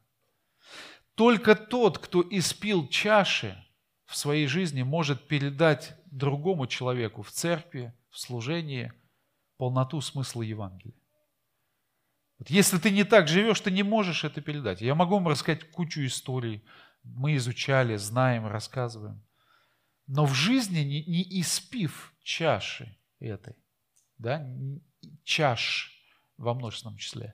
[1.16, 3.64] Только тот, кто испил чаши
[4.06, 8.94] в своей жизни, может передать другому человеку в церкви, в служении
[9.58, 10.96] полноту смысла Евангелия.
[12.40, 14.80] Вот если ты не так живешь, ты не можешь это передать.
[14.82, 16.64] Я могу вам рассказать кучу историй.
[17.04, 19.22] Мы изучали, знаем, рассказываем
[20.08, 23.56] но в жизни не, не испив чаши этой,
[24.18, 24.46] да,
[25.24, 25.92] чаш
[26.38, 27.34] во множественном числе,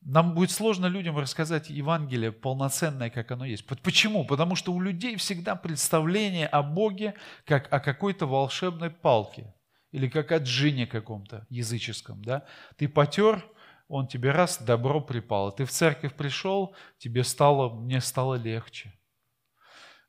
[0.00, 3.66] нам будет сложно людям рассказать Евангелие полноценное, как оно есть.
[3.66, 4.24] Почему?
[4.24, 7.14] Потому что у людей всегда представление о Боге
[7.44, 9.52] как о какой-то волшебной палке
[9.92, 12.22] или как о джине каком-то языческом.
[12.22, 12.44] Да?
[12.76, 13.44] Ты потер,
[13.88, 15.50] он тебе раз добро припало.
[15.50, 18.92] Ты в церковь пришел, тебе стало, мне стало легче.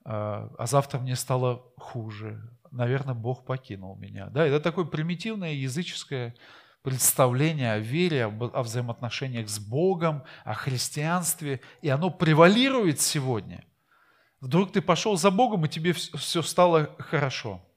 [0.04, 2.42] А, а завтра мне стало хуже.
[2.72, 4.28] Наверное, Бог покинул меня.
[4.28, 6.36] Да, это такое примитивное языческое
[6.82, 13.66] представление о вере, о взаимоотношениях с Богом, о христианстве, и оно превалирует сегодня.
[14.40, 17.66] Вдруг ты пошел за Богом, и тебе все стало хорошо–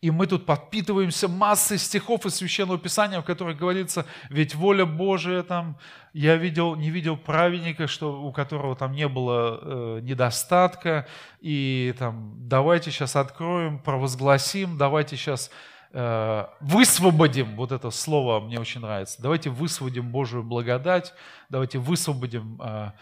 [0.00, 5.42] и мы тут подпитываемся массой стихов из Священного Писания, в которых говорится, ведь воля Божия
[5.42, 5.76] там,
[6.12, 11.06] я видел, не видел праведника, что, у которого там не было э, недостатка,
[11.40, 15.50] и там давайте сейчас откроем, провозгласим, давайте сейчас
[15.92, 21.14] э, высвободим, вот это слово мне очень нравится, давайте высвободим Божию благодать,
[21.48, 22.92] давайте высвободим э,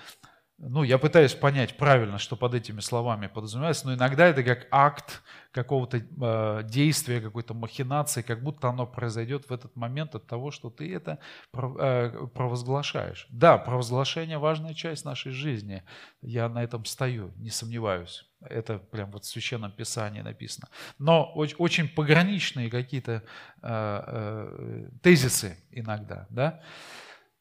[0.62, 5.22] ну, я пытаюсь понять правильно, что под этими словами подразумевается, но иногда это как акт
[5.52, 10.68] какого-то э, действия, какой-то махинации, как будто оно произойдет в этот момент от того, что
[10.68, 11.18] ты это
[11.54, 13.26] э, провозглашаешь.
[13.30, 15.82] Да, провозглашение– важная часть нашей жизни.
[16.20, 18.26] Я на этом стою, не сомневаюсь.
[18.42, 20.68] Это прям вот в Священном Писании написано.
[20.98, 23.22] Но очень, пограничные какие-то э,
[23.62, 26.60] э, тезисы иногда, да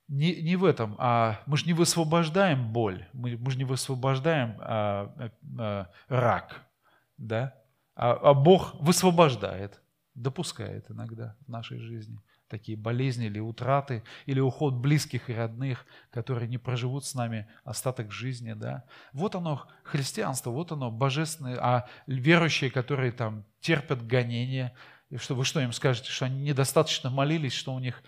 [0.10, 4.58] не, не в этом, а мы же не высвобождаем боль, мы, мы же не высвобождаем
[4.60, 6.66] а, а, а, рак,
[7.18, 7.56] да?
[7.96, 9.82] А, а Бог высвобождает,
[10.16, 16.50] допускает иногда в нашей жизни такие болезни или утраты, или уход близких и родных, которые
[16.50, 18.54] не проживут с нами остаток жизни.
[18.54, 18.86] Да?
[19.14, 24.74] Вот оно христианство, вот оно божественное, а верующие, которые там терпят гонения,
[25.10, 28.04] и что вы что им скажете, что они недостаточно молились, что у них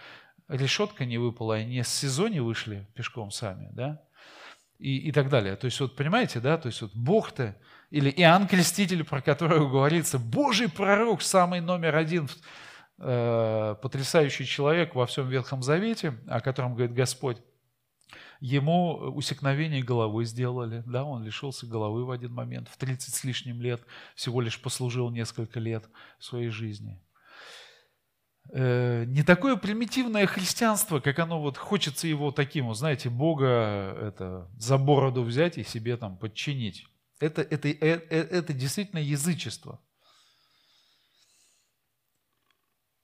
[0.51, 4.01] решетка не выпала, они с сезоне вышли пешком сами, да,
[4.77, 5.55] и, и так далее.
[5.55, 7.55] То есть вот понимаете, да, то есть вот Бог-то,
[7.89, 12.29] или Иоанн Креститель, про которого говорится, Божий пророк, самый номер один,
[12.99, 17.37] э, потрясающий человек во всем Ветхом Завете, о котором говорит Господь,
[18.39, 23.61] ему усекновение головы сделали, да, он лишился головы в один момент, в 30 с лишним
[23.61, 23.81] лет,
[24.15, 25.87] всего лишь послужил несколько лет
[26.19, 26.99] своей жизни.
[28.49, 34.49] Э, не такое примитивное христианство, как оно вот хочется его таким, вот, знаете, Бога это,
[34.57, 36.85] за бороду взять и себе там подчинить.
[37.19, 39.79] Это, это, это, э, это действительно язычество–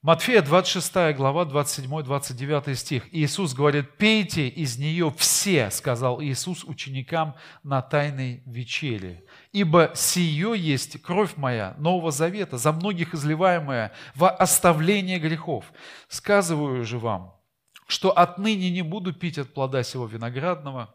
[0.07, 3.03] Матфея 26 глава, 27-29 стих.
[3.11, 9.25] Иисус говорит, пейте из нее все, сказал Иисус ученикам на тайной вечере.
[9.51, 15.71] Ибо сие есть кровь моя Нового Завета, за многих изливаемая во оставление грехов.
[16.07, 17.39] Сказываю же вам,
[17.87, 20.93] что отныне не буду пить от плода сего виноградного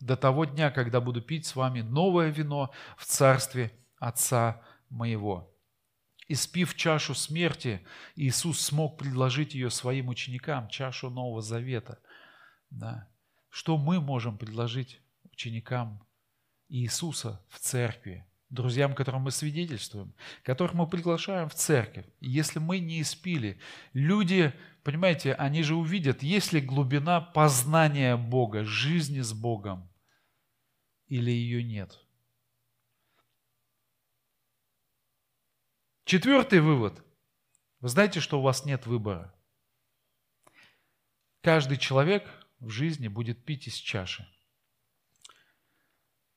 [0.00, 5.54] до того дня, когда буду пить с вами новое вино в царстве Отца моего.
[6.28, 7.86] Испив чашу смерти,
[8.16, 12.00] Иисус смог предложить ее своим ученикам, чашу Нового Завета.
[12.70, 13.08] Да.
[13.48, 16.02] Что мы можем предложить ученикам
[16.72, 22.06] Иисуса в церкви, друзьям, которым мы свидетельствуем, которых мы приглашаем в церковь.
[22.20, 23.60] Если мы не испили,
[23.92, 29.92] люди, понимаете, они же увидят, есть ли глубина познания Бога, жизни с Богом,
[31.08, 31.98] или ее нет.
[36.06, 37.04] Четвертый вывод.
[37.80, 39.34] Вы знаете, что у вас нет выбора.
[41.42, 42.26] Каждый человек
[42.60, 44.26] в жизни будет пить из чаши.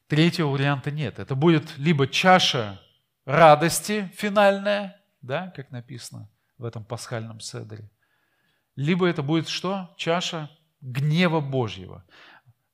[0.08, 1.20] Третьего варианта нет.
[1.20, 2.80] Это будет либо чаша
[3.26, 7.90] радости финальная, да, как написано в этом пасхальном седере,
[8.76, 9.94] либо это будет что?
[9.98, 10.50] Чаша
[10.82, 12.06] гнева Божьего.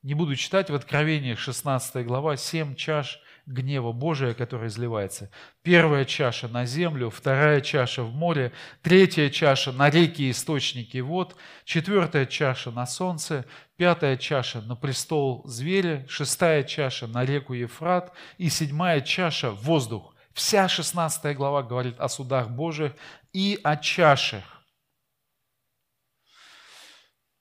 [0.02, 5.30] Не буду читать в Откровении 16 глава, семь чаш гнева Божия, который изливается.
[5.62, 8.52] Первая чаша на землю, вторая чаша в море,
[8.82, 13.46] третья чаша на реки источники вод, четвертая чаша на солнце,
[13.82, 20.14] пятая чаша на престол зверя, шестая чаша на реку Ефрат и седьмая чаша воздух.
[20.32, 22.92] Вся 16 глава говорит о судах Божьих
[23.32, 24.44] и о чашах.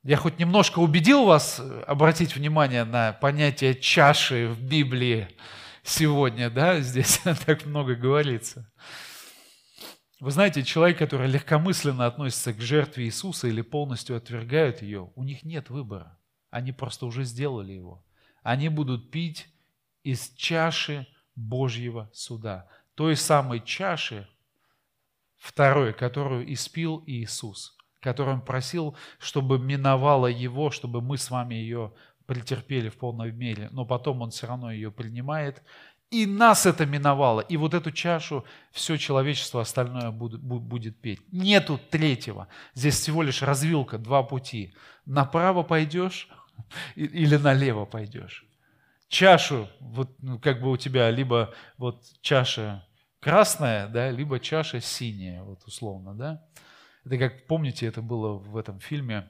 [0.02, 5.28] Я хоть немножко убедил вас обратить внимание на понятие чаши в Библии
[5.84, 8.68] сегодня, да, здесь так много говорится.
[10.20, 15.44] Вы знаете, человек, который легкомысленно относится к жертве Иисуса или полностью отвергает ее, у них
[15.44, 16.18] нет выбора.
[16.52, 18.04] Они просто уже сделали его.
[18.44, 19.48] Они будут пить
[20.04, 22.68] из чаши Божьего суда.
[22.96, 24.28] Той самой чаши,
[25.38, 31.94] второй, которую испил Иисус, которым просил, чтобы миновала его, чтобы мы с вами ее
[32.26, 35.64] претерпели в полной мере, но потом Он все равно ее принимает.
[36.10, 37.40] И нас это миновало.
[37.40, 38.44] И вот эту чашу
[38.74, 41.22] все человечество остальное будет, будет петь.
[41.32, 42.50] Нету третьего.
[42.74, 44.76] Здесь всего лишь развилка, два пути.
[45.06, 46.28] Направо пойдешь
[46.96, 48.46] или налево пойдешь.
[49.08, 52.88] Чашу, вот ну, как бы у тебя либо вот чаша
[53.20, 56.46] красная, да, либо чаша синяя, вот условно, да.
[57.04, 59.30] Это как, помните, это было в этом фильме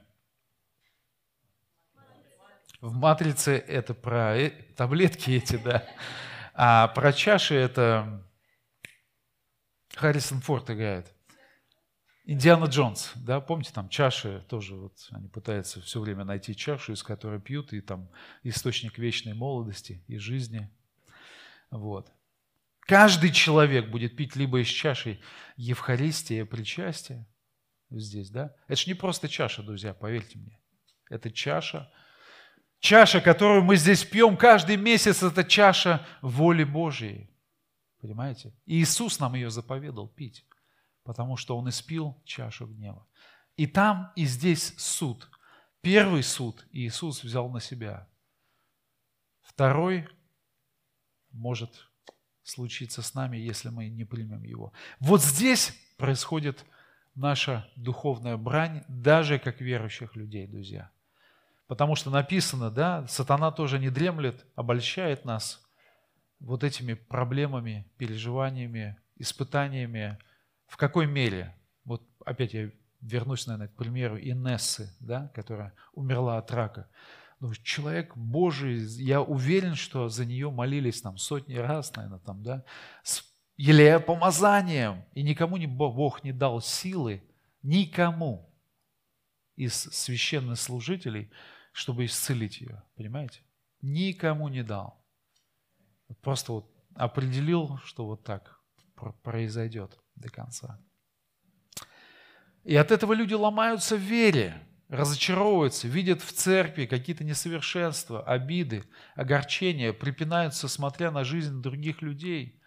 [2.82, 5.84] в «Матрице» это про э, таблетки эти, да.
[6.52, 8.26] А про чаши это
[9.94, 11.14] Харрисон Форд играет.
[12.24, 17.02] Индиана Джонс, да, помните, там чаши тоже, вот они пытаются все время найти чашу, из
[17.02, 18.08] которой пьют, и там
[18.44, 20.70] источник вечной молодости и жизни.
[21.70, 22.12] Вот.
[22.80, 25.20] Каждый человек будет пить либо из чаши
[25.56, 27.26] Евхаристия, причастия,
[27.90, 28.54] здесь, да.
[28.68, 30.60] Это же не просто чаша, друзья, поверьте мне.
[31.10, 31.92] Это чаша
[32.82, 37.30] Чаша, которую мы здесь пьем каждый месяц, это чаша воли Божьей.
[38.00, 38.52] Понимаете?
[38.66, 40.44] И Иисус нам ее заповедал пить,
[41.04, 43.06] потому что Он испил чашу гнева.
[43.56, 45.28] И там, и здесь суд.
[45.80, 48.08] Первый суд Иисус взял на себя.
[49.40, 50.08] Второй
[51.30, 51.88] может
[52.42, 54.72] случиться с нами, если мы не примем его.
[55.00, 56.64] Вот здесь происходит
[57.14, 60.90] наша духовная брань, даже как верующих людей, друзья–
[61.72, 65.66] Потому что написано, да, сатана тоже не дремлет, обольщает нас
[66.38, 70.18] вот этими проблемами, переживаниями, испытаниями.
[70.72, 71.54] В какой мере?
[71.84, 72.70] Вот опять я
[73.02, 76.88] вернусь, наверное, к примеру Инессы, да, которая умерла от рака.
[77.40, 82.64] Ну, человек Божий, я уверен, что за нее молились там сотни раз, наверное, там, да,
[83.02, 83.22] с
[83.58, 85.04] елея помазанием.
[85.12, 87.22] И никому не, Бог не дал силы,
[87.60, 88.50] никому
[89.56, 91.30] из священнослужителей,
[91.72, 92.82] чтобы исцелить ее.
[92.96, 93.40] Понимаете?
[93.82, 95.04] Никому не дал.
[96.22, 98.58] Просто вот определил, что вот так
[99.22, 100.80] произойдет до конца.
[102.64, 104.54] И от этого люди ломаются в вере,
[104.88, 108.84] разочаровываются, видят в церкви какие-то несовершенства, обиды,
[109.16, 112.60] огорчения, припинаются, смотря на жизнь других людей.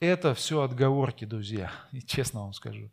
[0.00, 2.90] Это все отговорки, друзья, и честно вам скажу.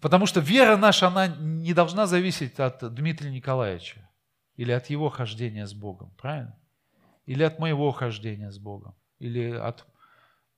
[0.00, 4.10] Потому что вера наша, она не должна зависеть от Дмитрия Николаевича
[4.56, 6.58] или от его хождения с Богом, правильно?
[7.26, 9.86] Или от моего хождения с Богом, или от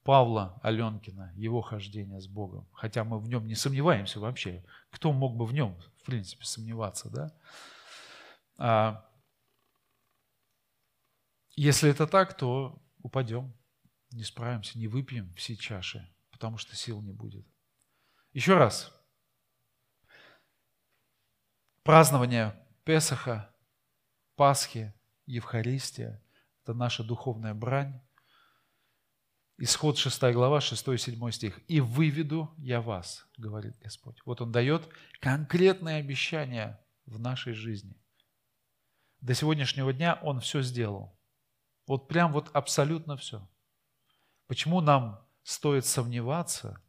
[0.02, 2.68] Павла Аленкина, его хождение с Богом.
[2.72, 4.64] Хотя мы в нем не сомневаемся вообще.
[4.90, 7.36] Кто мог бы в нем, в принципе, сомневаться, да?
[8.58, 9.06] А
[11.54, 13.54] если это так, то упадем,
[14.10, 17.46] не справимся, не выпьем все чаши, потому что сил не будет.
[18.32, 18.92] Еще раз.
[21.82, 23.54] Празднование Песаха,
[24.36, 24.94] Пасхи,
[25.26, 26.22] Евхаристия–
[26.62, 28.00] это наша духовная брань,
[29.62, 31.60] Исход 6 глава, 6-7 стих.
[31.68, 34.16] «И выведу я вас», говорит Господь.
[34.24, 34.88] Вот Он дает
[35.20, 37.94] конкретные обещания в нашей жизни.
[39.20, 41.14] До сегодняшнего дня Он все сделал.
[41.86, 43.46] Вот прям вот абсолютно все.
[44.46, 46.82] Почему нам стоит сомневаться,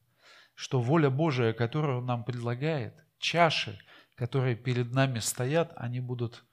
[0.55, 3.77] что воля Божия, которую Он нам предлагает, чаши,
[4.15, 6.45] которые перед нами стоят, они будут,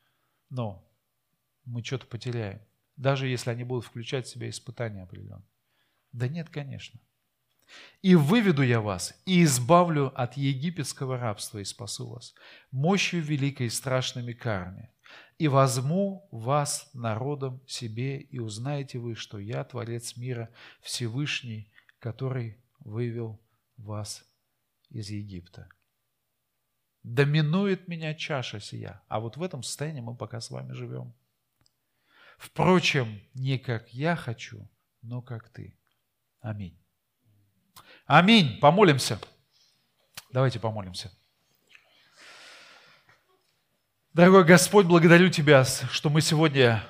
[0.50, 0.84] ну,
[1.64, 2.60] мы что-то потеряем.
[2.96, 5.46] Даже если они будут включать в себя испытания определенные.
[6.12, 7.00] Да нет, конечно.
[8.00, 12.34] «И выведу я вас, и избавлю от египетского рабства, и спасу вас,
[12.70, 14.90] мощью великой и страшными карами,
[15.36, 20.50] и возьму вас народом себе, и узнаете вы, что я Творец мира
[20.80, 23.38] Всевышний, который вывел
[23.76, 24.24] вас
[24.88, 25.68] из Египта».
[27.02, 29.00] Доминует меня чаша сия.
[29.08, 31.14] А вот в этом состоянии мы пока с вами живем.
[32.36, 34.68] Впрочем, не как я хочу,
[35.02, 35.77] но как ты.
[36.48, 36.82] Аминь.
[38.06, 38.58] Аминь.
[38.58, 39.20] Помолимся.
[40.32, 41.12] Давайте помолимся.
[44.14, 46.82] Дорогой Господь, благодарю Тебя, что мы сегодня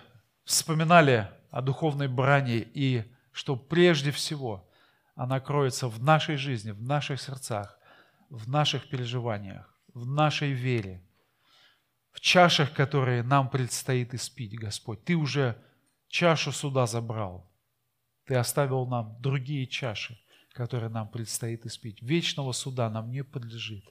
[0.44, 4.70] вспоминали о духовной брани и что прежде всего
[5.16, 7.80] она кроется в нашей жизни, в наших сердцах,
[8.30, 11.04] в наших переживаниях, в нашей вере,
[12.12, 15.04] в чашах, которые нам предстоит испить, Господь.
[15.04, 15.60] Ты уже
[16.06, 17.48] чашу суда забрал.
[18.28, 20.20] Ты оставил нам другие чаши,
[20.52, 22.02] которые нам предстоит испить.
[22.02, 23.82] Вечного суда нам не подлежит.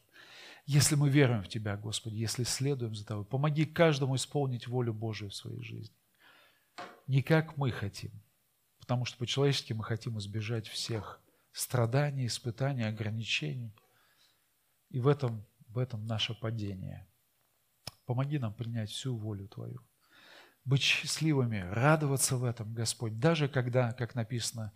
[0.67, 5.31] Если мы веруем в Тебя, Господи, если следуем за Тобой, помоги каждому исполнить волю Божию
[5.31, 5.95] в своей жизни.
[7.07, 8.11] Не как мы хотим,
[8.79, 11.19] потому что по-человечески мы хотим избежать всех
[11.51, 13.73] страданий, испытаний, ограничений.
[14.91, 17.07] И в этом, в этом наше падение.
[18.05, 19.81] Помоги нам принять всю волю Твою
[20.67, 24.73] быть счастливыми, радоваться в этом, Господь, даже когда, как написано,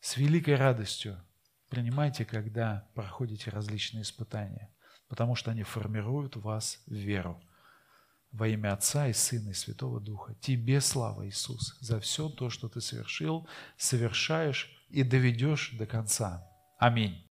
[0.00, 1.18] с великой радостью
[1.70, 4.70] принимайте, когда проходите различные испытания,
[5.08, 7.42] потому что они формируют в вас веру.
[8.32, 10.34] Во имя Отца и Сына и Святого Духа.
[10.40, 16.46] Тебе слава, Иисус, за все то, что Ты совершил, совершаешь и доведешь до конца.
[16.78, 17.29] Аминь.